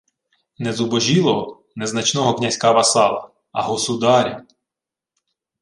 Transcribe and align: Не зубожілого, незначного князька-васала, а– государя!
Не 0.59 0.73
зубожілого, 0.73 1.63
незначного 1.75 2.33
князька-васала, 2.33 3.29
а– 3.51 3.61
государя! 3.69 4.45